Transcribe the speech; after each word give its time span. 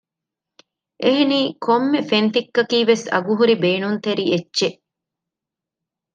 އެހެނީ 1.03 1.39
ކޮންމެ 1.65 1.99
ފެން 2.09 2.29
ތިއްކަކީ 2.35 2.79
ވެސް 2.89 3.05
އަގުހުރި 3.13 3.55
ބޭނުންތެރި 3.63 4.23
އެއްޗެއް 4.31 4.79